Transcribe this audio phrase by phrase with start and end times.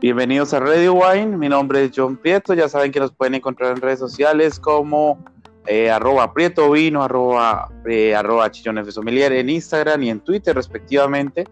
[0.00, 3.70] Bienvenidos a Radio Wine, mi nombre es John Prieto, ya saben que nos pueden encontrar
[3.70, 5.18] en redes sociales como
[5.66, 11.46] eh, arroba Prieto Vino, arroba, eh, arroba en Instagram y en Twitter respectivamente.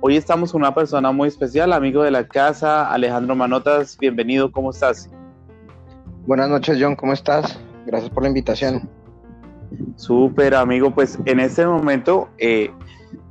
[0.00, 4.70] Hoy estamos con una persona muy especial, amigo de la casa, Alejandro Manotas, bienvenido, ¿cómo
[4.70, 5.10] estás?
[6.26, 7.60] Buenas noches John, ¿cómo estás?
[7.84, 9.01] Gracias por la invitación.
[9.96, 12.70] Súper amigo, pues en este momento eh,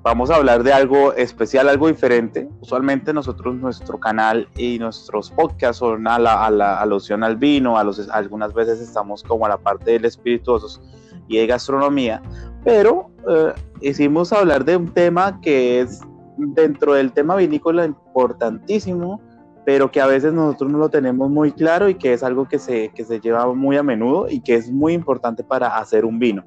[0.04, 2.50] vamos a hablar de algo especial, algo diferente.
[2.62, 7.84] Usualmente nosotros, nuestro canal y nuestros podcasts son a la, a alusión al vino, a
[7.84, 10.82] los, algunas veces estamos como a la parte del espirituosos
[11.28, 12.22] y de gastronomía,
[12.64, 16.02] pero eh, hicimos hablar de un tema que es
[16.38, 19.22] dentro del tema vinícola importantísimo,
[19.72, 22.60] pero que a veces nosotros no lo tenemos muy claro y que es algo que
[22.60, 26.20] se, que se lleva muy a menudo y que es muy importante para hacer un
[26.20, 26.44] vino.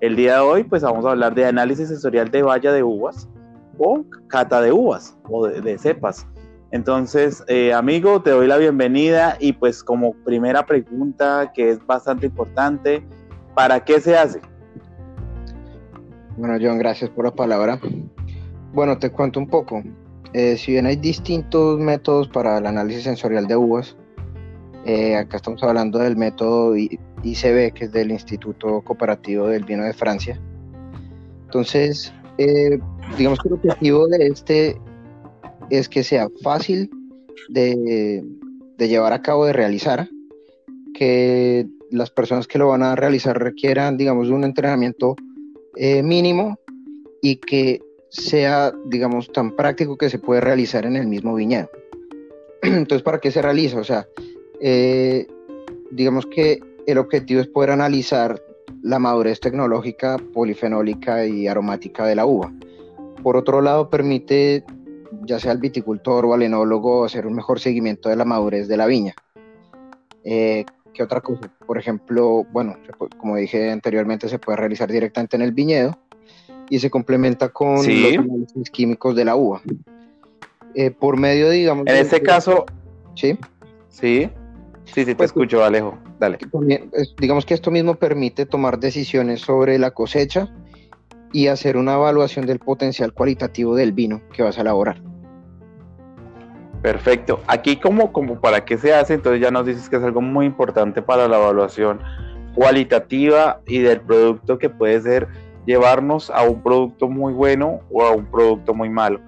[0.00, 3.28] El día de hoy, pues vamos a hablar de análisis sensorial de valla de uvas
[3.76, 6.26] o cata de uvas o de, cepas.
[6.70, 12.24] Entonces, eh, amigo, te doy la bienvenida y pues como primera pregunta que es bastante
[12.28, 13.06] importante,
[13.54, 14.40] ¿para qué se hace?
[16.38, 17.78] Bueno, John, gracias por la palabra.
[18.72, 19.82] Bueno, te cuento un poco.
[20.34, 23.96] Eh, si bien hay distintos métodos para el análisis sensorial de uvas,
[24.84, 29.94] eh, acá estamos hablando del método ICB, que es del Instituto Cooperativo del Vino de
[29.94, 30.40] Francia.
[31.44, 32.80] Entonces, eh,
[33.16, 34.80] digamos que el objetivo de este
[35.70, 36.90] es que sea fácil
[37.48, 38.24] de,
[38.76, 40.08] llevar a cabo, de realizar,
[40.94, 45.14] que las personas que lo van a realizar requieran, digamos, un entrenamiento
[45.76, 46.58] eh, mínimo
[47.22, 47.83] y que
[48.14, 51.68] sea, digamos, tan práctico que se puede realizar en el mismo viñedo.
[52.62, 53.78] Entonces, ¿para qué se realiza?
[53.78, 54.06] O sea,
[54.60, 55.26] eh,
[55.90, 58.40] digamos que el objetivo es poder analizar
[58.82, 62.52] la madurez tecnológica, polifenólica y aromática de la uva.
[63.22, 64.64] Por otro lado, permite
[65.22, 68.76] ya sea al viticultor o al enólogo hacer un mejor seguimiento de la madurez de
[68.76, 69.14] la viña.
[70.22, 71.50] Eh, ¿Qué otra cosa?
[71.66, 72.76] Por ejemplo, bueno,
[73.18, 75.98] como dije anteriormente, se puede realizar directamente en el viñedo
[76.70, 79.62] y se complementa con los análisis químicos de la uva.
[80.74, 81.86] Eh, por medio, digamos...
[81.86, 82.64] En este caso...
[83.14, 83.38] Sí.
[83.88, 84.30] Sí.
[84.84, 85.96] Sí, sí, te pues, escucho, Alejo.
[86.18, 86.38] Dale.
[87.18, 90.48] digamos que esto mismo permite tomar decisiones sobre la cosecha
[91.32, 95.02] y hacer una evaluación del potencial cualitativo del vino que vas a elaborar.
[96.82, 97.40] Perfecto.
[97.46, 100.46] Aquí como, como para qué se hace, entonces ya nos dices que es algo muy
[100.46, 101.98] importante para la evaluación
[102.54, 105.28] cualitativa y del producto que puede ser
[105.66, 109.20] llevarnos a un producto muy bueno o a un producto muy malo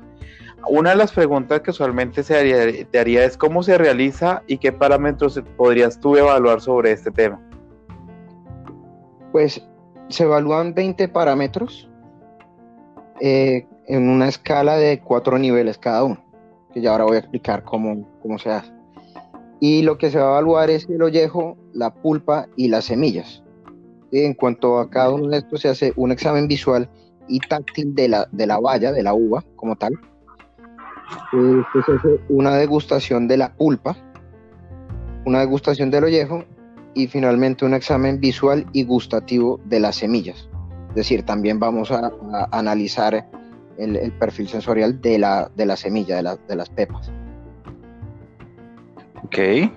[0.69, 4.58] una de las preguntas que usualmente se haría, te haría es cómo se realiza y
[4.58, 7.41] qué parámetros podrías tú evaluar sobre este tema.
[9.32, 9.64] Pues
[10.08, 11.88] se evalúan 20 parámetros
[13.20, 16.24] eh, en una escala de cuatro niveles cada uno,
[16.72, 18.72] que ya ahora voy a explicar cómo, cómo se hace.
[19.60, 23.42] Y lo que se va a evaluar es el ollejo, la pulpa y las semillas.
[24.12, 26.88] En cuanto a cada uno de estos se hace un examen visual
[27.28, 29.98] y táctil de la, de la valla, de la uva como tal,
[31.30, 31.66] pues
[32.28, 33.96] una degustación de la pulpa,
[35.24, 36.44] una degustación del ollejo
[36.94, 40.48] y finalmente un examen visual y gustativo de las semillas.
[40.90, 42.10] Es decir, también vamos a,
[42.52, 43.28] analizar
[43.76, 47.12] el, perfil sensorial de la, de la semilla, de, de las pepas.
[49.24, 49.70] Ok.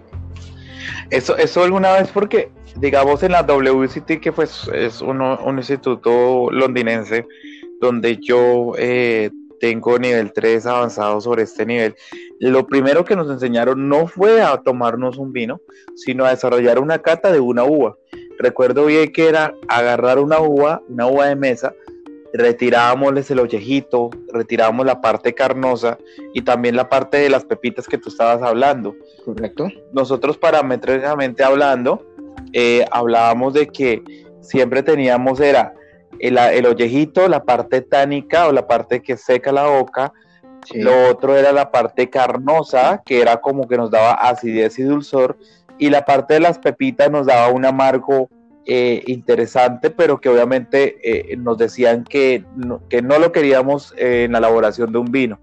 [1.09, 7.25] Eso, eso alguna vez porque, digamos, en la WCT, que pues es un instituto londinense,
[7.79, 11.95] donde yo eh, tengo nivel 3 avanzado sobre este nivel.
[12.39, 15.61] Lo primero que nos enseñaron no fue a tomarnos un vino,
[15.95, 17.95] sino a desarrollar una cata de una uva.
[18.37, 21.73] Recuerdo bien que era agarrar una uva, una uva de mesa,
[22.33, 25.97] retirábamos el ollejito, retirábamos la parte carnosa
[26.33, 28.95] y también la parte de las pepitas que tú estabas hablando.
[29.25, 29.67] Correcto.
[29.91, 32.05] Nosotros paramétricamente hablando,
[32.53, 34.03] eh, hablábamos de que
[34.41, 35.73] siempre teníamos era
[36.19, 40.13] el, el ollejito, la parte tánica o la parte que seca la boca.
[40.73, 45.37] Lo otro era la parte carnosa, que era como que nos daba acidez y dulzor.
[45.77, 48.29] Y la parte de las pepitas nos daba un amargo
[48.65, 54.25] eh, interesante, pero que obviamente eh, nos decían que no, que no lo queríamos eh,
[54.25, 55.39] en la elaboración de un vino.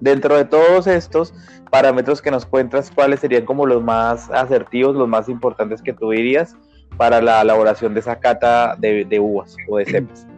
[0.00, 1.34] Dentro de todos estos
[1.70, 6.10] parámetros que nos cuentas, ¿cuáles serían como los más asertivos, los más importantes que tú
[6.10, 6.56] dirías?
[6.96, 10.26] para la elaboración de esa cata de, uvas o de cepas?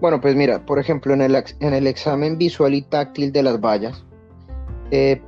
[0.00, 3.58] Bueno, pues mira, por ejemplo, en el, en el examen visual y táctil de las
[3.58, 4.04] vallas,
[4.90, 5.22] eh,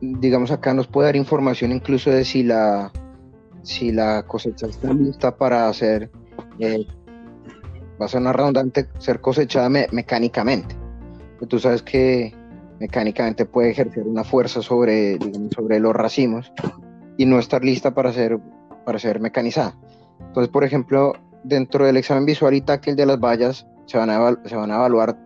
[0.00, 2.90] digamos acá nos puede dar información incluso de si la,
[3.62, 6.08] si la cosecha está lista para ser
[6.60, 6.86] eh,
[8.00, 10.74] va a una redundante, ser cosechada mecánicamente.
[11.46, 12.32] Tú sabes que
[12.80, 15.18] mecánicamente puede ejercer una fuerza sobre,
[15.54, 16.52] sobre los racimos
[17.18, 18.38] y no estar lista para ser,
[18.84, 19.78] para ser mecanizada.
[20.18, 21.12] Entonces, por ejemplo,
[21.44, 24.76] dentro del examen visual y táctil de las vallas se van a, se van a
[24.76, 25.16] evaluar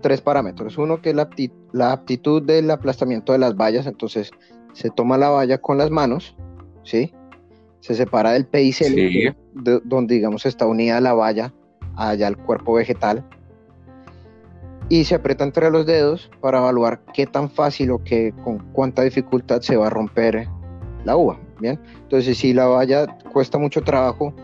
[0.00, 0.76] tres parámetros.
[0.76, 1.28] Uno que es la,
[1.72, 4.32] la aptitud del aplastamiento de las vallas, entonces
[4.72, 6.36] se toma la valla con las manos,
[6.82, 7.14] ¿sí?
[7.80, 9.32] Se separa del pedicelo,
[9.84, 11.54] donde digamos está unida la valla
[11.96, 13.24] allá al cuerpo vegetal,
[14.88, 19.02] y se aprieta entre los dedos para evaluar qué tan fácil o qué, con cuánta
[19.02, 20.48] dificultad se va a romper
[21.04, 21.78] la uva, ¿bien?
[22.02, 24.34] Entonces, si la valla cuesta mucho trabajo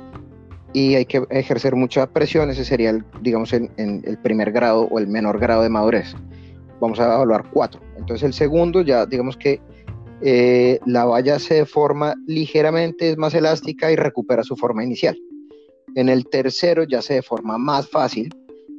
[0.72, 4.98] y hay que ejercer mucha presión, ese sería, el, digamos, el, el primer grado o
[4.98, 6.14] el menor grado de madurez.
[6.80, 7.80] Vamos a evaluar cuatro.
[7.96, 9.62] Entonces, el segundo ya, digamos que
[10.20, 15.16] eh, la valla se deforma ligeramente, es más elástica y recupera su forma inicial.
[15.94, 18.34] En el tercero ya se deforma más fácil,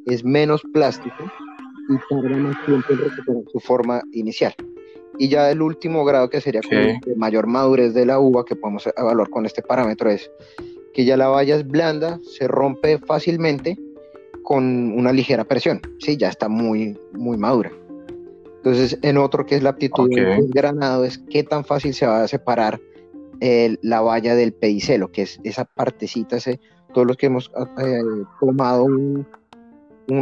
[0.06, 1.16] es menos plástico
[1.90, 4.54] y tarda más tiempo en recuperar su forma inicial.
[5.18, 8.88] Y ya el último grado, que sería de mayor madurez de la uva, que podemos
[8.98, 10.30] evaluar con este parámetro, es
[10.94, 13.78] que ya la valla es blanda, se rompe fácilmente
[14.44, 15.82] con una ligera presión.
[16.00, 17.72] Sí, ya está muy, muy madura.
[18.58, 22.24] Entonces, en otro que es la aptitud del granado, es qué tan fácil se va
[22.24, 22.80] a separar
[23.40, 26.60] la valla del pedicelo, que es esa partecita, ese,
[26.94, 28.02] todos los que hemos eh,
[28.40, 29.28] tomado un,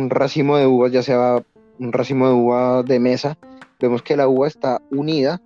[0.09, 1.43] racimo de uvas, ya sea
[1.79, 3.37] un racimo de uva de mesa,
[3.79, 5.41] vemos que la uva está unida,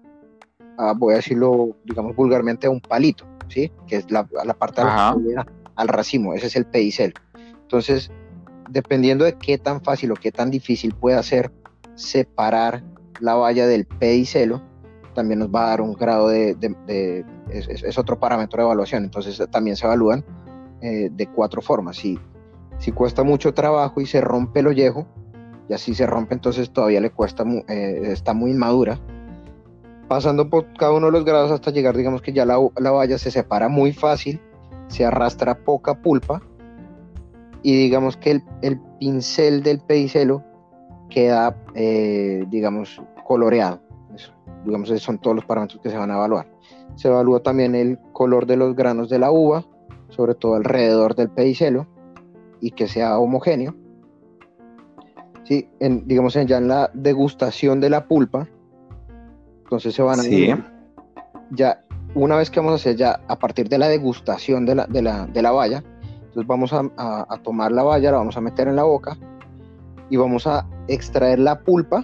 [0.98, 3.72] voy a decirlo, digamos vulgarmente, a un palito, ¿sí?
[3.88, 7.14] Que es la, parte al racimo, ese es el pedicelo.
[7.62, 8.12] Entonces,
[8.70, 11.52] dependiendo de qué tan fácil o qué tan difícil pueda ser
[11.96, 12.84] separar
[13.20, 14.62] la valla del pedicelo,
[15.14, 16.56] también nos va a dar un grado de,
[17.50, 20.24] es, otro parámetro de evaluación, entonces también se evalúan
[20.82, 21.98] eh, de cuatro formas.
[21.98, 22.20] Si,
[22.78, 25.08] si cuesta mucho trabajo y se rompe el ollejo,
[25.70, 29.00] y así se rompe, entonces todavía le cuesta, eh, está muy inmadura.
[30.08, 33.18] Pasando por cada uno de los grados hasta llegar, digamos que ya la, la valla
[33.18, 34.40] se separa muy fácil,
[34.88, 36.42] se arrastra poca pulpa,
[37.62, 40.44] y digamos que el, el pincel del pedicelo
[41.10, 43.82] queda, eh, digamos, coloreado.
[44.66, 46.48] digamos, esos son todos los parámetros que se van a evaluar.
[46.96, 49.66] Se evalúa también el color de los granos de la uva,
[50.10, 51.88] sobre todo alrededor del pedicelo,
[52.62, 53.76] y que sea homogéneo.
[55.48, 58.48] Sí, en, digamos, ya en la degustación de la pulpa,
[59.64, 60.24] entonces se van a...
[60.24, 60.54] Sí.
[61.52, 61.84] Ya,
[62.16, 65.02] una vez que vamos a hacer ya, a partir de la degustación de la, de
[65.02, 65.84] la, de la valla,
[66.20, 69.18] entonces vamos a, a tomar la valla, la vamos a meter en la boca,
[70.10, 72.04] y vamos a extraer la pulpa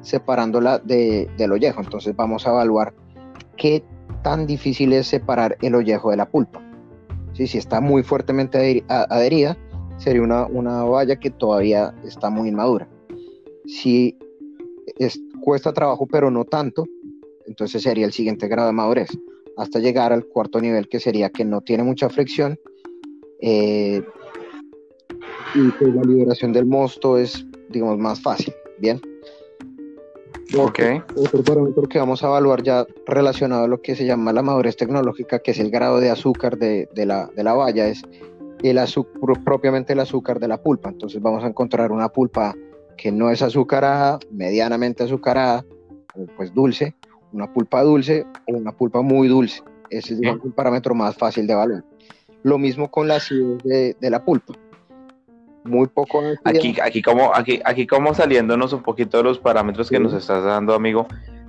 [0.00, 1.80] separándola de, del ollejo.
[1.80, 2.94] Entonces vamos a evaluar
[3.56, 3.84] qué
[4.22, 6.60] tan difícil es separar el ollejo de la pulpa.
[7.32, 9.56] Si está muy fuertemente adherida,
[9.98, 12.88] sería una, una valla que todavía está muy inmadura.
[13.66, 14.16] Si
[15.40, 16.84] cuesta trabajo pero no tanto,
[17.46, 19.08] entonces sería el siguiente grado de madurez,
[19.56, 22.58] hasta llegar al cuarto nivel que sería que no tiene mucha fricción,
[23.40, 24.02] eh,
[25.54, 28.52] y que la liberación del mosto es, digamos, más fácil.
[28.78, 29.00] Bien.
[30.56, 30.80] Ok.
[31.16, 34.76] Otro parámetro que vamos a evaluar ya relacionado a lo que se llama la madurez
[34.76, 38.02] tecnológica, que es el grado de azúcar de, la, de la valla, es
[38.62, 40.90] el azúcar, propiamente el azúcar de la pulpa.
[40.90, 42.54] Entonces vamos a encontrar una pulpa
[42.96, 45.64] que no es azucarada, medianamente azucarada,
[46.36, 46.94] pues dulce,
[47.32, 49.62] una pulpa dulce o una pulpa muy dulce.
[49.90, 51.84] Ese es un parámetro más fácil de evaluar.
[52.42, 54.54] Lo mismo con la acidez de, de la pulpa
[55.66, 56.22] muy poco.
[56.44, 60.44] Aquí, aquí, como, aquí, aquí como saliéndonos un poquito de los parámetros que nos estás
[60.44, 61.06] dando, amigo.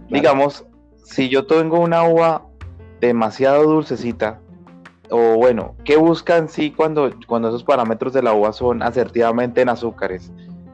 [0.10, 0.66] Digamos,
[1.04, 2.46] si yo tengo una uva
[3.00, 4.42] demasiado dulcecita,
[5.10, 9.70] o bueno, ¿qué buscan sí cuando, cuando esos parámetros de la uva son asertivamente en
[9.70, 10.32] azúcares?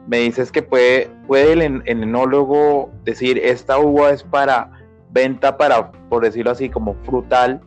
[0.08, 4.72] Me dices que puede, puede el, enólogo decir, esta uva es para
[5.12, 7.62] venta para, por decirlo así, como frutal,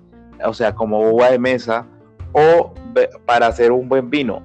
[0.44, 1.87] o sea, como uva de mesa,
[2.32, 2.75] o
[3.25, 4.42] para hacer un buen vino.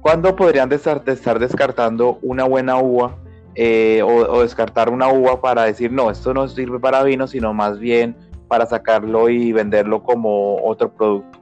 [0.00, 3.16] ¿Cuándo podrían estar, estar descartando una buena uva
[3.54, 7.78] eh, o, descartar una uva para decir, no, esto no sirve para vino, sino más
[7.78, 8.16] bien
[8.48, 11.33] para sacarlo y venderlo como otro producto?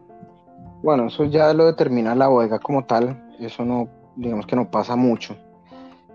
[0.82, 4.96] Bueno, eso ya lo determina la bodega como tal, eso no, digamos que no pasa
[4.96, 5.36] mucho.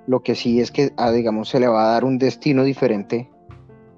[0.07, 3.29] Lo que sí es que, ah, digamos, se le va a dar un destino diferente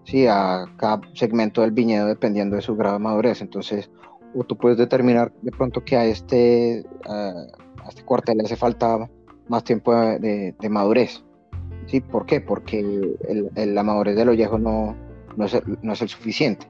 [0.04, 0.28] ¿sí?
[0.28, 3.42] a cada segmento del viñedo dependiendo de su grado de madurez.
[3.42, 3.90] Entonces,
[4.36, 7.34] o tú puedes determinar de pronto que a este, a
[7.88, 9.10] este cuartel le hace falta
[9.48, 11.24] más tiempo de, madurez.
[11.88, 12.02] ¿Sí?
[12.02, 12.42] ¿Por qué?
[12.42, 14.96] Porque el, la madurez del ollejo no,
[15.36, 16.68] no, es, no es el suficiente.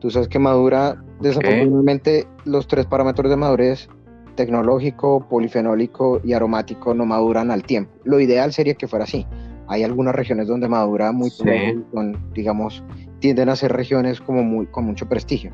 [0.00, 3.88] Tú sabes que madura, desafortunadamente, los tres parámetros de madurez
[4.34, 7.92] tecnológico, polifenólico y aromático no maduran al tiempo.
[8.04, 9.26] Lo ideal sería que fuera así.
[9.68, 12.02] Hay algunas regiones donde madura muy poco,
[12.34, 12.82] digamos,
[13.18, 15.52] tienden a ser regiones como muy, con mucho prestigio.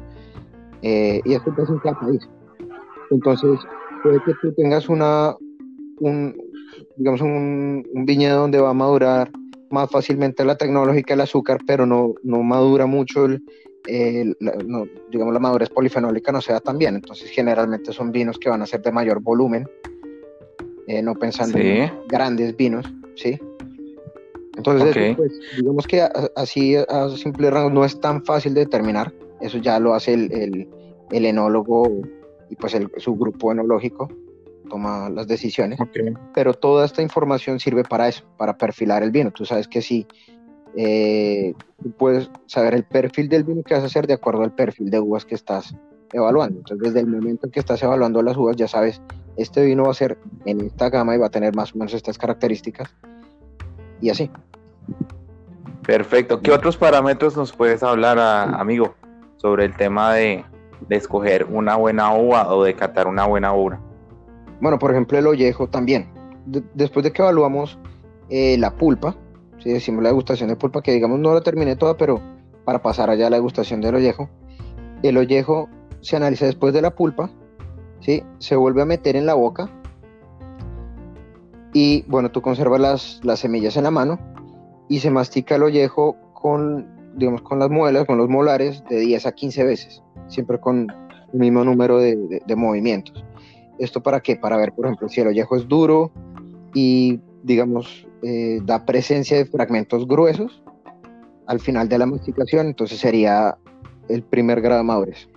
[0.82, 2.28] Eh, y esto pasa en cada país.
[3.10, 3.58] Entonces,
[4.02, 5.34] puede que tú tengas una,
[5.98, 6.36] un,
[6.96, 9.30] digamos, un, viñedo donde va a madurar
[9.70, 13.42] más fácilmente la tecnológica el azúcar, pero no, no madura mucho el,
[13.86, 14.52] la,
[15.10, 16.96] digamos, la madurez polifenólica no se da tan bien.
[16.96, 19.68] Entonces, generalmente son vinos que van a ser de mayor volumen,
[20.86, 23.38] eh, no pensando en grandes vinos, ¿sí?
[24.56, 26.02] Entonces, pues, digamos que
[26.34, 29.12] así a simple rango no es tan fácil de determinar.
[29.40, 30.68] Eso ya lo hace el, el,
[31.10, 31.90] el enólogo
[32.48, 34.08] y pues el, su grupo enológico
[34.70, 35.78] toma las decisiones.
[36.34, 39.30] Pero toda esta información sirve para eso, para perfilar el vino.
[39.30, 40.06] Tú sabes que si
[40.76, 41.54] eh,
[41.96, 45.00] puedes saber el perfil del vino que vas a hacer de acuerdo al perfil de
[45.00, 45.74] uvas que estás
[46.12, 46.58] evaluando.
[46.58, 49.00] Entonces, desde el momento en que estás evaluando las uvas, ya sabes,
[49.36, 51.94] este vino va a ser en esta gama y va a tener más o menos
[51.94, 52.94] estas características.
[54.00, 54.30] Y así.
[55.86, 56.40] Perfecto.
[56.40, 58.94] ¿Qué otros parámetros nos puedes hablar, amigo,
[59.36, 60.44] sobre el tema de,
[60.88, 63.80] de escoger una buena uva o de catar una buena uva?
[64.60, 66.08] Bueno, por ejemplo, el ollejo también.
[66.74, 67.78] después de que evaluamos
[68.28, 69.16] eh, la pulpa,
[69.62, 72.20] si decimos la degustación de pulpa, que digamos no la terminé toda, pero
[72.64, 74.28] para pasar allá a la degustación del ollejo,
[75.02, 75.68] el ollejo
[76.00, 77.30] se analiza después de la pulpa,
[78.00, 78.22] ¿sí?
[78.38, 79.70] se vuelve a meter en la boca
[81.72, 84.18] y bueno, tú conservas las, las semillas en la mano
[84.88, 86.86] y se mastica el ollejo con,
[87.16, 90.86] digamos, con las muelas, con los molares de 10 a 15 veces, siempre con
[91.32, 93.24] el mismo número de, de movimientos.
[93.78, 94.36] ¿Esto para qué?
[94.36, 96.10] Para ver, por ejemplo, si el ollejo es duro
[96.72, 100.62] y, digamos, eh, da presencia de fragmentos gruesos
[101.46, 103.56] al final de la masticación, entonces sería
[104.08, 105.28] el primer grado de madurez.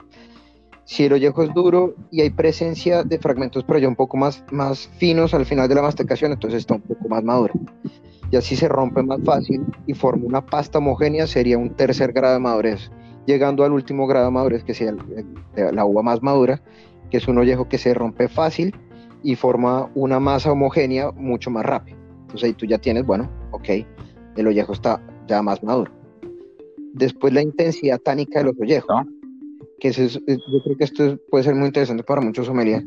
[0.86, 4.44] Si el ollejo es duro y hay presencia de fragmentos pero ya un poco más,
[4.50, 7.54] más finos al final de la masticación, entonces está un poco más maduro.
[8.32, 12.34] Y así se rompe más fácil y forma una pasta homogénea, sería un tercer grado
[12.34, 12.92] de madurez.
[13.28, 14.96] Llegando al último grado de madurez, que sería
[15.72, 16.60] la uva más madura,
[17.12, 18.76] que es un ollejo que se rompe fácil
[19.22, 21.99] y forma una masa homogénea mucho más rápido.
[22.30, 23.70] Entonces ahí tú ya tienes, bueno, ok,
[24.38, 25.92] el ollejo está ya más maduro.
[26.94, 29.02] Después la intensidad tánica de los ollejos,
[29.80, 32.86] que es, yo creo que esto puede ser muy interesante para muchos sommeliers,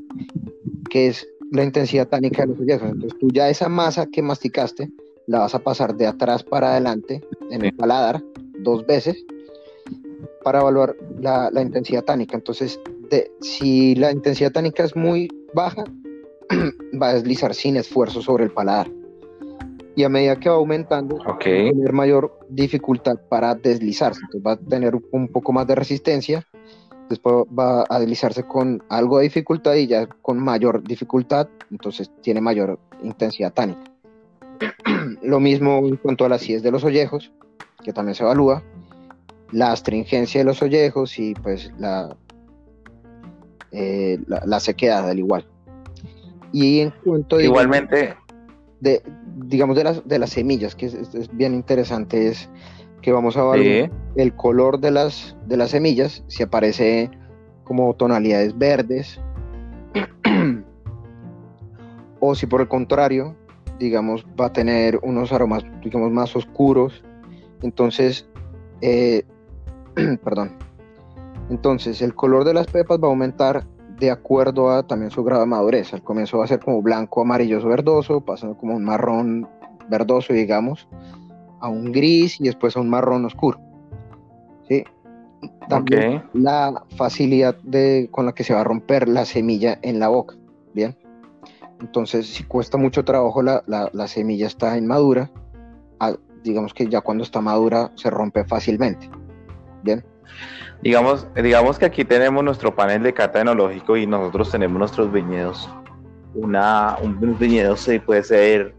[0.91, 2.89] que es la intensidad tánica de los ollejos.
[2.89, 4.89] Entonces tú ya esa masa que masticaste
[5.27, 7.21] la vas a pasar de atrás para adelante
[7.51, 8.23] en el paladar
[8.61, 9.25] dos veces
[10.45, 12.37] para evaluar la, la intensidad tánica.
[12.37, 12.79] Entonces
[13.41, 15.83] si la intensidad tánica es muy baja,
[17.03, 18.91] va a deslizar sin esfuerzo sobre el paladar.
[19.95, 24.21] Y a medida que va aumentando, va a tener mayor dificultad para deslizarse.
[24.23, 26.47] Entonces va a tener un poco más de resistencia.
[27.11, 32.41] Después va a deslizarse con algo de dificultad y ya con mayor dificultad, entonces tiene
[32.41, 33.83] mayor intensidad tánica.
[35.23, 37.31] Lo mismo en cuanto a la acidez de los ollejos,
[37.85, 38.63] que también se evalúa,
[39.51, 42.17] la astringencia de los ollejos y pues la,
[43.71, 45.47] eh, la, sequedad al igual.
[46.53, 48.17] Y en cuanto igualmente
[48.83, 49.01] de,
[49.37, 52.51] digamos de las de las semillas que es, bien interesante es
[53.01, 57.11] que vamos a ver el color de las de las semillas si aparece
[57.63, 59.21] como tonalidades verdes
[62.21, 63.37] o si por el contrario
[63.79, 67.05] digamos va a tener unos aromas digamos más oscuros.
[67.63, 68.29] Entonces
[68.81, 69.23] eh,
[70.25, 70.57] perdón.
[71.51, 73.67] Entonces, el color de las pepas va a aumentar
[74.03, 75.95] de acuerdo a también su grado de madurez.
[75.95, 79.49] Al comienzo va a ser como blanco, amarilloso, verdoso, pasando como un marrón
[79.89, 80.89] verdoso, digamos,
[81.61, 83.61] a un gris y después a un marrón oscuro.
[84.69, 84.83] ¿Sí?
[85.69, 90.09] También la facilidad de, con la que se va a romper la semilla en la
[90.09, 90.35] boca.
[90.75, 90.97] Bien.
[91.81, 95.31] Entonces, si cuesta mucho trabajo, la, la, semilla está inmadura,
[96.43, 99.09] digamos que ya cuando está madura se rompe fácilmente.
[99.85, 100.05] Bien.
[100.83, 105.69] Digamos, digamos que aquí tenemos nuestro panel de cata enológico y nosotros tenemos nuestros viñedos.
[106.35, 108.75] Una, un viñedo se puede ser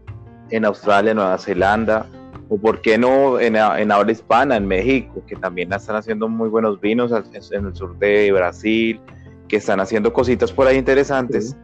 [0.50, 2.06] en Australia, Nueva Zelanda,
[2.48, 6.48] o por qué no en, en, habla hispana, en México, que también están haciendo muy
[6.48, 7.10] buenos vinos
[7.52, 9.00] en el sur de Brasil,
[9.48, 11.56] que están haciendo cositas por ahí interesantes.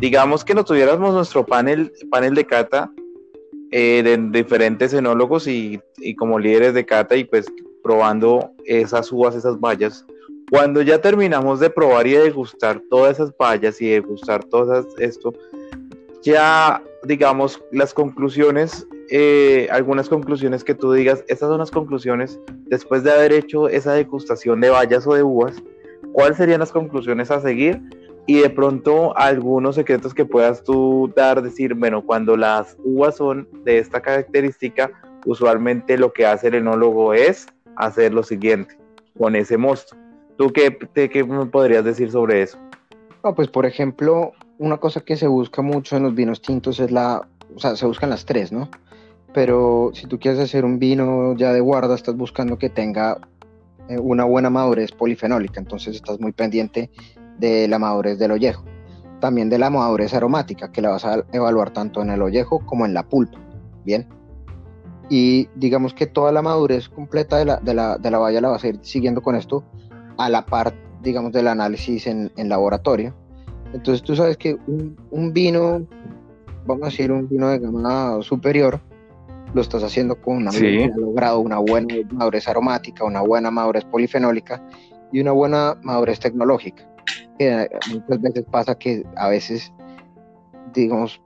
[0.00, 2.90] Digamos que nos tuviéramos nuestro panel, panel de cata
[3.70, 7.46] eh, de diferentes enólogos y, y, como líderes de cata y pues
[7.84, 10.04] probando esas uvas, esas vallas.
[10.50, 14.86] Cuando ya terminamos de probar y de degustar todas esas vallas y de degustar todo
[14.98, 15.32] esto,
[16.22, 23.04] ya digamos las conclusiones, eh, algunas conclusiones que tú digas, estas son las conclusiones después
[23.04, 25.62] de haber hecho esa degustación de vallas o de uvas,
[26.12, 27.80] ¿cuáles serían las conclusiones a seguir
[28.26, 33.46] y de pronto algunos secretos que puedas tú dar, decir, bueno, cuando las uvas son
[33.64, 34.90] de esta característica,
[35.26, 38.76] usualmente lo que hace el enólogo es hacer lo siguiente
[39.18, 39.96] con ese mosto.
[40.36, 40.76] ¿Tú qué,
[41.08, 42.58] qué me podrías decir sobre eso?
[43.22, 46.90] No, pues por ejemplo, una cosa que se busca mucho en los vinos tintos es
[46.90, 48.68] la, o sea, se buscan las tres, ¿no?
[49.32, 53.18] Pero si tú quieres hacer un vino ya de guarda, estás buscando que tenga
[53.88, 56.90] eh, una buena madurez polifenólica, entonces estás muy pendiente
[57.38, 58.64] de la madurez del ollejo.
[59.20, 62.86] También de la madurez aromática, que la vas a evaluar tanto en el ollejo como
[62.86, 63.38] en la pulpa.
[63.84, 64.06] Bien.
[65.08, 68.48] Y digamos que toda la madurez completa de la, de la, de la valla la
[68.48, 69.62] vas a ir siguiendo con esto
[70.16, 73.14] a la par, digamos, del análisis en, en laboratorio.
[73.72, 75.86] Entonces tú sabes que un, un, vino,
[76.66, 78.80] vamos a decir un vino de gama superior,
[79.52, 80.88] lo estás haciendo con una sí.
[80.96, 84.62] logrado una buena madurez aromática, una buena madurez polifenólica
[85.12, 86.88] y una buena madurez tecnológica
[87.38, 89.72] que muchas veces pasa que a veces,
[90.72, 91.20] digamos,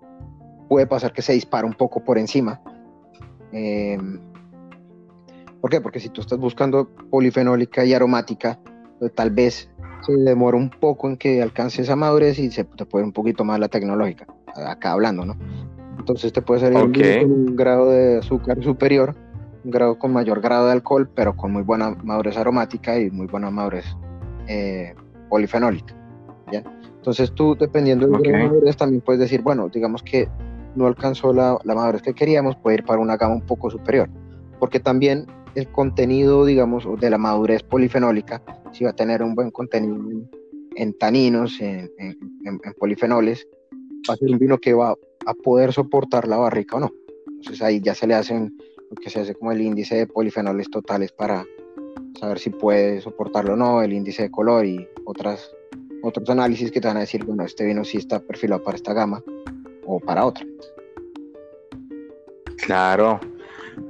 [0.68, 2.60] puede pasar que se dispara un poco por encima.
[3.52, 3.98] Eh,
[5.60, 5.80] ¿Por qué?
[5.80, 8.58] Porque si tú estás buscando polifenólica y aromática,
[8.98, 9.70] pues tal vez
[10.02, 13.44] se demora un poco en que alcance esa madurez y se te puede un poquito
[13.44, 15.36] más la tecnológica, acá hablando, ¿no?
[15.98, 17.24] Entonces te puede salir okay.
[17.24, 19.16] un, un grado de azúcar superior,
[19.64, 23.26] un grado con mayor grado de alcohol, pero con muy buena madurez aromática y muy
[23.26, 23.84] buena madurez
[24.46, 24.94] eh,
[25.28, 25.94] polifenólica.
[26.96, 28.32] Entonces tú, dependiendo de okay.
[28.32, 30.28] la madurez, también puedes decir, bueno, digamos que
[30.78, 34.08] no alcanzó la, la madurez que queríamos, puede ir para una gama un poco superior,
[34.58, 38.42] porque también el contenido, digamos, de la madurez polifenólica,
[38.72, 39.98] si va a tener un buen contenido
[40.76, 43.46] en, taninos, en, en, en, polifenoles,
[44.08, 44.94] va a ser un vino que va
[45.26, 46.92] a poder soportar la barrica o no.
[47.26, 48.56] Entonces ahí ya se le hacen
[48.90, 51.44] lo que se hace como el índice de polifenoles totales para
[52.18, 55.50] saber si puede soportarlo o no, el índice de color y otras
[56.02, 58.92] otros análisis que te van a decir, bueno, este vino sí está perfilado para esta
[58.92, 59.20] gama
[59.88, 60.46] o para otra.
[62.64, 63.18] Claro.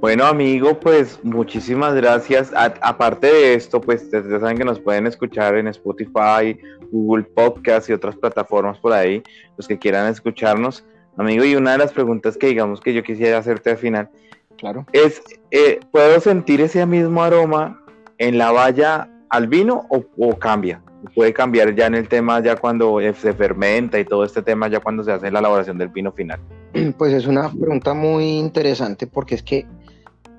[0.01, 2.53] Bueno, amigo, pues muchísimas gracias.
[2.55, 6.57] A, aparte de esto, pues ya saben que nos pueden escuchar en Spotify,
[6.93, 9.23] Google Podcast y otras plataformas por ahí,
[9.57, 10.85] los que quieran escucharnos.
[11.17, 14.09] Amigo, y una de las preguntas que digamos que yo quisiera hacerte al final,
[14.57, 14.87] claro.
[14.93, 17.83] es, eh, ¿puedo sentir ese mismo aroma
[18.19, 20.81] en la valla al vino o, o cambia?
[21.15, 24.81] Puede cambiar ya en el tema, ya cuando se fermenta y todo este tema, ya
[24.81, 26.41] cuando se hace la elaboración del vino final?
[26.99, 29.67] Pues es una pregunta muy interesante porque es que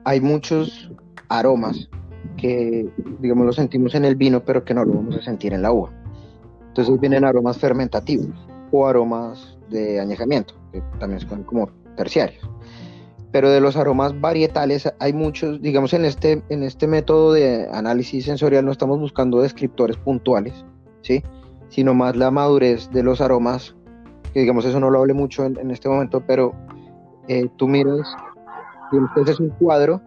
[0.04, 0.92] hay muchos
[1.28, 1.90] aromas
[2.38, 2.88] que,
[3.20, 5.72] digamos, lo sentimos en el vino, pero que no lo vamos a sentir en la
[5.72, 5.92] uva.
[6.68, 8.30] Entonces vienen aromas fermentativos
[8.72, 12.50] o aromas de añejamiento, que también son como terciarios
[13.32, 18.26] pero de los aromas varietales hay muchos, digamos en este, en este método de análisis
[18.26, 20.66] sensorial no estamos buscando descriptores puntuales,
[21.02, 21.24] ¿sí?
[21.70, 23.76] sino más la madurez de los aromas,
[24.34, 26.54] que digamos eso no lo hable mucho en, este momento, pero
[27.28, 28.08] eh, tú miras,
[29.18, 30.02] este es un cuadro,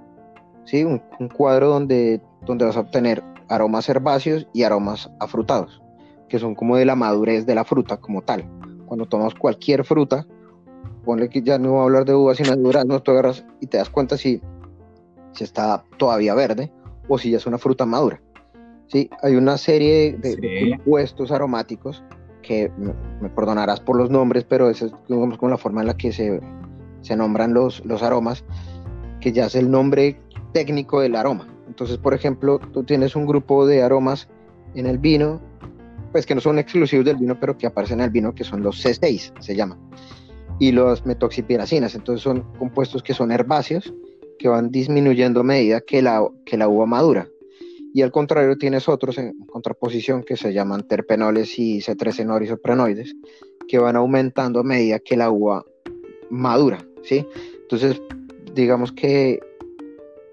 [0.64, 0.84] ¿sí?
[0.84, 5.82] Un, un, cuadro donde, donde vas a obtener aromas herbáceos y aromas afrutados,
[6.28, 8.44] que son como de la madurez de la fruta como tal.
[8.86, 10.26] Cuando tomas cualquier fruta,
[11.04, 13.66] ponle que ya no voy a hablar de uvas sino de duraznos, tú agarras y
[13.66, 14.40] te das cuenta si,
[15.32, 16.72] si está todavía verde
[17.08, 18.20] o si ya es una fruta madura.
[18.86, 19.10] ¿sí?
[19.22, 20.40] Hay una serie de, sí.
[20.40, 22.02] de compuestos aromáticos
[22.42, 25.88] que me, me, perdonarás por los nombres, pero esa es digamos, como la forma en
[25.88, 26.40] la que se,
[27.00, 28.44] se nombran los, los aromas,
[29.20, 30.20] que ya es el nombre
[30.52, 31.48] técnico del aroma.
[31.68, 34.28] Entonces, por ejemplo, tú tienes un grupo de aromas
[34.74, 35.40] en el vino,
[36.10, 38.62] pues que no son exclusivos del vino, pero que aparecen en el vino, que son
[38.62, 39.78] los C6, se llama
[40.58, 41.94] y las metoxipiracinas.
[41.94, 43.92] Entonces son compuestos que son herbáceos
[44.38, 47.28] que van disminuyendo a medida que la, que la uva madura.
[47.94, 53.14] Y al contrario tienes otros en contraposición que se llaman terpenoles y C13 isoprenoides
[53.68, 55.64] que van aumentando a medida que la uva
[56.30, 57.26] madura, ¿sí?
[57.60, 58.00] Entonces,
[58.54, 59.40] digamos que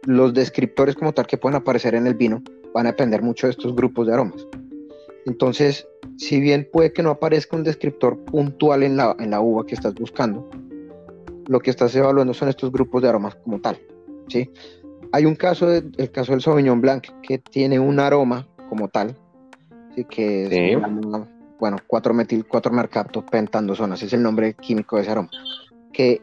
[0.03, 2.41] los descriptores como tal que pueden aparecer en el vino
[2.73, 4.47] van a depender mucho de estos grupos de aromas.
[5.25, 5.87] Entonces,
[6.19, 9.73] si bien puede que no aparezca un descriptor puntual en la, en la uva que
[9.73, 10.49] estás buscando,
[11.47, 13.79] lo que estás evaluando son estos grupos de aromas como tal.
[14.27, 14.51] ¿sí?
[15.13, 19.15] Hay un caso, de, el caso del Sauvignon Blanc, que tiene un aroma como tal,
[19.95, 20.03] ¿sí?
[20.03, 20.71] que es, sí.
[20.71, 21.25] llama,
[21.57, 25.29] bueno, 4-metil, 4-mercapto pentandosonas, es el nombre químico de ese aroma,
[25.93, 26.21] que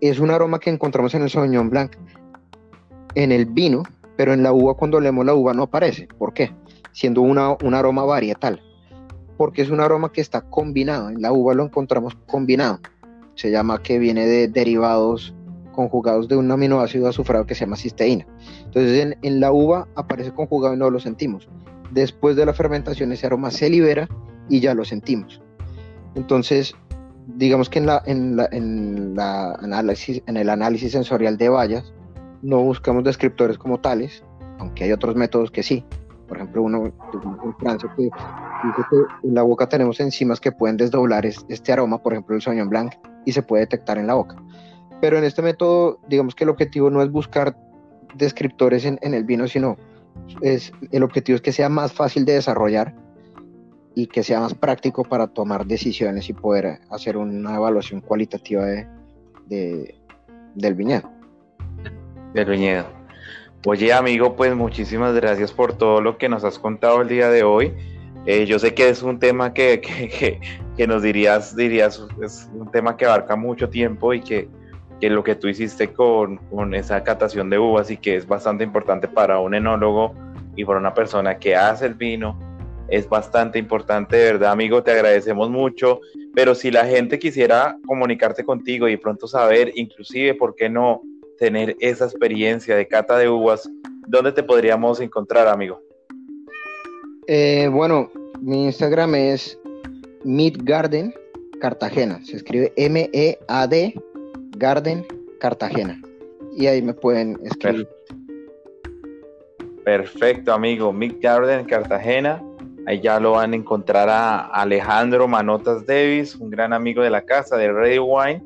[0.00, 1.96] es un aroma que encontramos en el Sauvignon Blanc
[3.16, 3.82] en el vino,
[4.16, 6.06] pero en la uva cuando leemos la uva no aparece.
[6.16, 6.52] ¿Por qué?
[6.96, 8.62] siendo una, un aroma varietal,
[9.36, 12.80] porque es un aroma que está combinado, en la uva lo encontramos combinado,
[13.34, 15.34] se llama que viene de derivados
[15.76, 18.26] conjugados de un aminoácido azufrado que se llama cisteína.
[18.64, 21.48] Entonces en, la uva aparece conjugado y no lo sentimos.
[21.92, 24.08] Después de la fermentación ese aroma se libera
[24.48, 25.42] y ya lo sentimos.
[26.14, 26.74] Entonces,
[27.26, 28.36] digamos que en,
[29.16, 31.92] la, análisis, en el análisis sensorial de bayas
[32.42, 34.24] no buscamos descriptores como tales,
[34.58, 35.84] aunque hay otros métodos que sí.
[36.28, 40.76] Por ejemplo, uno en Francia que dice que en la boca tenemos enzimas que pueden
[40.76, 44.36] desdoblar este aroma, por ejemplo el Sauvignon Blanc, y se puede detectar en la boca.
[45.00, 47.56] Pero en este método, digamos que el objetivo no es buscar
[48.14, 49.76] descriptores en, el vino, sino
[50.40, 52.94] es, el objetivo es que sea más fácil de desarrollar
[53.94, 59.96] y que sea más práctico para tomar decisiones y poder hacer una evaluación cualitativa de
[60.56, 61.10] del viñedo.
[62.34, 62.95] Del viñedo.
[63.64, 67.42] Oye, amigo, pues muchísimas gracias por todo lo que nos has contado el día de
[67.42, 67.72] hoy.
[68.26, 70.40] Eh, yo sé que es un tema que, que,
[70.76, 74.48] que, nos dirías, dirías, es un tema que abarca mucho tiempo y que,
[75.00, 78.64] que lo que tú hiciste con, con, esa catación de uvas y que es bastante
[78.64, 80.14] importante para un enólogo
[80.54, 82.38] y para una persona que hace el vino,
[82.88, 86.00] es bastante importante, de verdad, amigo, te agradecemos mucho,
[86.34, 91.02] pero si la gente quisiera comunicarte contigo y pronto saber, inclusive, ¿por qué no?
[91.38, 93.68] Tener esa experiencia de cata de uvas,
[94.06, 95.80] ¿dónde te podríamos encontrar, amigo?
[97.26, 99.58] Eh, bueno, mi Instagram es
[100.24, 101.14] Mead Garden
[101.60, 102.24] Cartagena.
[102.24, 103.94] Se escribe M-E-A-D
[104.56, 105.06] Garden
[105.40, 106.00] Cartagena.
[106.56, 107.88] Y ahí me pueden escribir.
[109.84, 110.92] Perfecto, amigo.
[110.92, 112.42] Mead Garden Cartagena.
[112.86, 117.22] Ahí ya lo van a encontrar a Alejandro Manotas Davis, un gran amigo de la
[117.22, 118.44] casa de Ready Wine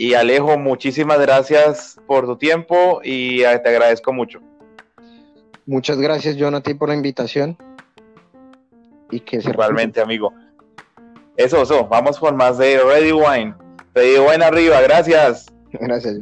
[0.00, 4.40] y Alejo, muchísimas gracias por tu tiempo y te agradezco mucho.
[5.66, 7.54] Muchas gracias, Jonathan, por la invitación.
[9.10, 10.32] Y que Igualmente, amigo.
[11.36, 13.54] Eso, eso, vamos por más de Ready Wine.
[13.94, 15.52] Ready Wine arriba, gracias.
[15.72, 16.20] Gracias.